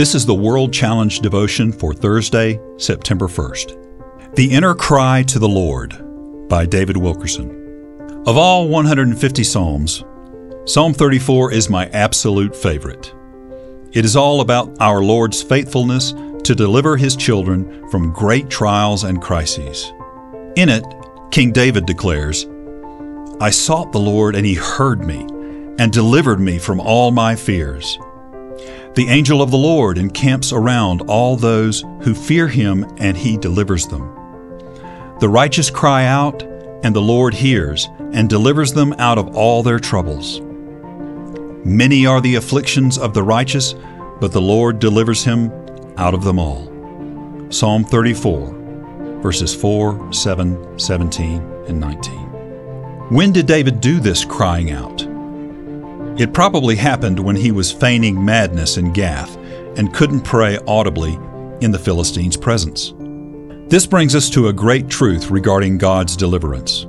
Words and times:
This 0.00 0.14
is 0.14 0.24
the 0.24 0.34
World 0.34 0.72
Challenge 0.72 1.20
devotion 1.20 1.70
for 1.70 1.92
Thursday, 1.92 2.58
September 2.78 3.28
1st. 3.28 4.34
The 4.34 4.50
Inner 4.50 4.74
Cry 4.74 5.22
to 5.24 5.38
the 5.38 5.46
Lord 5.46 6.48
by 6.48 6.64
David 6.64 6.96
Wilkerson. 6.96 8.24
Of 8.26 8.38
all 8.38 8.66
150 8.68 9.44
Psalms, 9.44 10.02
Psalm 10.64 10.94
34 10.94 11.52
is 11.52 11.68
my 11.68 11.86
absolute 11.88 12.56
favorite. 12.56 13.14
It 13.92 14.06
is 14.06 14.16
all 14.16 14.40
about 14.40 14.74
our 14.80 15.02
Lord's 15.02 15.42
faithfulness 15.42 16.12
to 16.44 16.54
deliver 16.54 16.96
His 16.96 17.14
children 17.14 17.86
from 17.90 18.14
great 18.14 18.48
trials 18.48 19.04
and 19.04 19.20
crises. 19.20 19.92
In 20.56 20.70
it, 20.70 20.84
King 21.30 21.52
David 21.52 21.84
declares, 21.84 22.46
I 23.38 23.50
sought 23.50 23.92
the 23.92 23.98
Lord 23.98 24.34
and 24.34 24.46
He 24.46 24.54
heard 24.54 25.04
me 25.04 25.26
and 25.78 25.92
delivered 25.92 26.40
me 26.40 26.58
from 26.58 26.80
all 26.80 27.10
my 27.10 27.36
fears. 27.36 27.98
The 28.94 29.06
angel 29.08 29.40
of 29.40 29.52
the 29.52 29.56
Lord 29.56 29.98
encamps 29.98 30.52
around 30.52 31.02
all 31.02 31.36
those 31.36 31.82
who 32.02 32.12
fear 32.12 32.48
him, 32.48 32.84
and 32.98 33.16
he 33.16 33.36
delivers 33.36 33.86
them. 33.86 34.00
The 35.20 35.28
righteous 35.28 35.70
cry 35.70 36.06
out, 36.06 36.42
and 36.82 36.94
the 36.94 37.00
Lord 37.00 37.32
hears, 37.34 37.88
and 38.12 38.28
delivers 38.28 38.72
them 38.72 38.92
out 38.94 39.16
of 39.16 39.36
all 39.36 39.62
their 39.62 39.78
troubles. 39.78 40.40
Many 41.64 42.04
are 42.04 42.20
the 42.20 42.34
afflictions 42.34 42.98
of 42.98 43.14
the 43.14 43.22
righteous, 43.22 43.74
but 44.20 44.32
the 44.32 44.40
Lord 44.40 44.80
delivers 44.80 45.22
him 45.22 45.52
out 45.96 46.14
of 46.14 46.24
them 46.24 46.38
all. 46.38 46.66
Psalm 47.50 47.84
34, 47.84 49.20
verses 49.22 49.54
4, 49.54 50.12
7, 50.12 50.78
17, 50.78 51.42
and 51.68 51.78
19. 51.78 52.14
When 53.10 53.30
did 53.30 53.46
David 53.46 53.80
do 53.80 54.00
this 54.00 54.24
crying 54.24 54.72
out? 54.72 55.09
It 56.20 56.34
probably 56.34 56.76
happened 56.76 57.18
when 57.18 57.34
he 57.34 57.50
was 57.50 57.72
feigning 57.72 58.22
madness 58.22 58.76
in 58.76 58.92
Gath 58.92 59.38
and 59.78 59.94
couldn't 59.94 60.20
pray 60.20 60.58
audibly 60.68 61.14
in 61.62 61.70
the 61.70 61.78
Philistines' 61.78 62.36
presence. 62.36 62.92
This 63.70 63.86
brings 63.86 64.14
us 64.14 64.28
to 64.30 64.48
a 64.48 64.52
great 64.52 64.90
truth 64.90 65.30
regarding 65.30 65.78
God's 65.78 66.18
deliverance. 66.18 66.86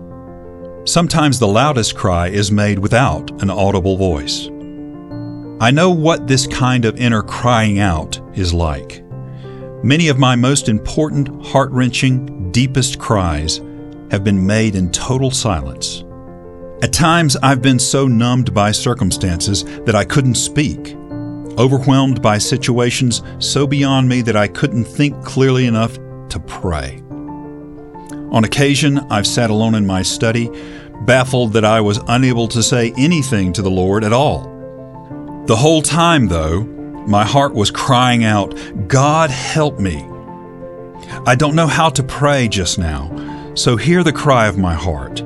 Sometimes 0.83 1.39
the 1.39 1.47
loudest 1.47 1.95
cry 1.95 2.27
is 2.27 2.51
made 2.51 2.77
without 2.77 3.41
an 3.41 3.49
audible 3.49 3.95
voice. 3.95 4.47
I 5.61 5.71
know 5.71 5.91
what 5.91 6.27
this 6.27 6.45
kind 6.45 6.83
of 6.83 6.97
inner 6.97 7.23
crying 7.23 7.79
out 7.79 8.19
is 8.37 8.53
like. 8.53 9.01
Many 9.81 10.09
of 10.09 10.19
my 10.19 10.35
most 10.35 10.67
important, 10.67 11.45
heart 11.45 11.71
wrenching, 11.71 12.51
deepest 12.51 12.99
cries 12.99 13.61
have 14.11 14.25
been 14.25 14.45
made 14.45 14.75
in 14.75 14.91
total 14.91 15.31
silence. 15.31 16.00
At 16.81 16.93
times, 16.93 17.37
I've 17.43 17.61
been 17.61 17.77
so 17.77 18.07
numbed 18.07 18.55
by 18.55 18.71
circumstances 18.71 19.63
that 19.85 19.93
I 19.93 20.03
couldn't 20.03 20.33
speak, 20.33 20.95
overwhelmed 21.59 22.23
by 22.23 22.39
situations 22.39 23.21
so 23.37 23.67
beyond 23.67 24.09
me 24.09 24.23
that 24.23 24.35
I 24.35 24.47
couldn't 24.47 24.85
think 24.85 25.23
clearly 25.23 25.67
enough 25.67 25.93
to 26.29 26.39
pray. 26.47 27.03
On 28.31 28.45
occasion, 28.45 28.97
I've 29.11 29.27
sat 29.27 29.51
alone 29.51 29.75
in 29.75 29.85
my 29.85 30.01
study, 30.01 30.49
baffled 31.01 31.53
that 31.53 31.65
I 31.65 31.81
was 31.81 31.99
unable 32.07 32.47
to 32.47 32.63
say 32.63 32.93
anything 32.97 33.53
to 33.53 33.61
the 33.61 33.69
Lord 33.69 34.03
at 34.03 34.13
all. 34.13 34.45
The 35.45 35.57
whole 35.57 35.83
time, 35.83 36.29
though, 36.29 36.63
my 37.05 37.23
heart 37.23 37.53
was 37.53 37.69
crying 37.69 38.23
out, 38.23 38.57
God 38.87 39.29
help 39.29 39.79
me. 39.79 40.03
I 41.27 41.35
don't 41.35 41.55
know 41.55 41.67
how 41.67 41.89
to 41.89 42.01
pray 42.01 42.47
just 42.47 42.79
now, 42.79 43.53
so 43.53 43.77
hear 43.77 44.03
the 44.03 44.13
cry 44.13 44.47
of 44.47 44.57
my 44.57 44.73
heart. 44.73 45.21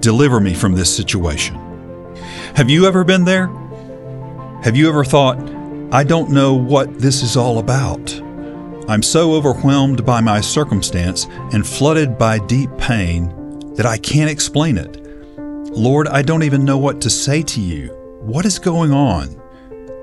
Deliver 0.00 0.40
me 0.40 0.54
from 0.54 0.74
this 0.74 0.94
situation. 0.94 1.56
Have 2.54 2.70
you 2.70 2.86
ever 2.86 3.04
been 3.04 3.24
there? 3.24 3.48
Have 4.62 4.76
you 4.76 4.88
ever 4.88 5.04
thought, 5.04 5.38
I 5.92 6.04
don't 6.04 6.30
know 6.30 6.54
what 6.54 6.98
this 6.98 7.22
is 7.22 7.36
all 7.36 7.58
about? 7.58 8.20
I'm 8.88 9.02
so 9.02 9.34
overwhelmed 9.34 10.06
by 10.06 10.20
my 10.20 10.40
circumstance 10.40 11.26
and 11.52 11.66
flooded 11.66 12.16
by 12.16 12.38
deep 12.38 12.70
pain 12.78 13.74
that 13.74 13.86
I 13.86 13.98
can't 13.98 14.30
explain 14.30 14.78
it. 14.78 14.96
Lord, 15.36 16.08
I 16.08 16.22
don't 16.22 16.42
even 16.42 16.64
know 16.64 16.78
what 16.78 17.00
to 17.02 17.10
say 17.10 17.42
to 17.42 17.60
you. 17.60 17.88
What 18.20 18.46
is 18.46 18.58
going 18.58 18.92
on? 18.92 19.40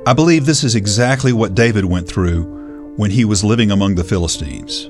I 0.05 0.13
believe 0.13 0.45
this 0.45 0.63
is 0.63 0.75
exactly 0.75 1.33
what 1.33 1.55
David 1.55 1.85
went 1.85 2.07
through 2.07 2.93
when 2.95 3.11
he 3.11 3.25
was 3.25 3.43
living 3.43 3.71
among 3.71 3.95
the 3.95 4.03
Philistines. 4.03 4.89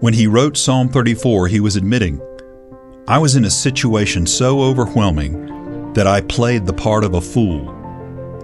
When 0.00 0.14
he 0.14 0.28
wrote 0.28 0.56
Psalm 0.56 0.88
34, 0.88 1.48
he 1.48 1.60
was 1.60 1.74
admitting, 1.74 2.20
I 3.08 3.16
was 3.16 3.36
in 3.36 3.46
a 3.46 3.50
situation 3.50 4.26
so 4.26 4.60
overwhelming 4.60 5.94
that 5.94 6.06
I 6.06 6.20
played 6.20 6.66
the 6.66 6.74
part 6.74 7.04
of 7.04 7.14
a 7.14 7.22
fool. 7.22 7.70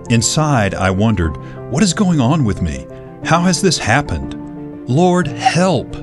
Inside, 0.08 0.72
I 0.72 0.90
wondered, 0.90 1.36
what 1.70 1.82
is 1.82 1.92
going 1.92 2.18
on 2.18 2.46
with 2.46 2.62
me? 2.62 2.86
How 3.26 3.42
has 3.42 3.60
this 3.60 3.76
happened? 3.76 4.88
Lord, 4.88 5.26
help! 5.26 5.94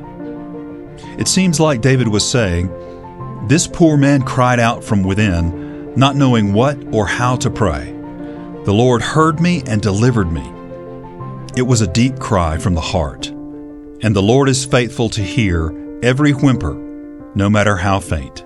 It 1.18 1.28
seems 1.28 1.60
like 1.60 1.82
David 1.82 2.08
was 2.08 2.24
saying, 2.24 2.70
This 3.48 3.66
poor 3.66 3.98
man 3.98 4.22
cried 4.22 4.60
out 4.60 4.84
from 4.84 5.02
within, 5.02 5.96
not 5.96 6.16
knowing 6.16 6.54
what 6.54 6.78
or 6.94 7.08
how 7.08 7.38
to 7.38 7.50
pray. 7.50 7.86
The 8.66 8.74
Lord 8.74 9.02
heard 9.02 9.40
me 9.40 9.64
and 9.66 9.82
delivered 9.82 10.32
me. 10.32 10.48
It 11.58 11.64
was 11.64 11.82
a 11.82 11.92
deep 11.92 12.20
cry 12.20 12.60
from 12.60 12.76
the 12.76 12.82
heart, 12.82 13.26
and 13.26 14.16
the 14.16 14.22
Lord 14.22 14.50
is 14.50 14.66
faithful 14.66 15.10
to 15.10 15.24
hear 15.24 15.74
every 16.04 16.34
whimper, 16.34 16.76
no 17.34 17.50
matter 17.50 17.76
how 17.76 18.00
faint. 18.00 18.46